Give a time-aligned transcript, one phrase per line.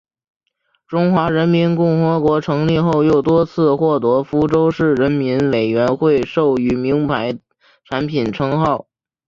[0.87, 7.37] 中华人民共和国成立后又多次获福州市人民委员会授予名牌
[7.83, 8.87] 产品称号。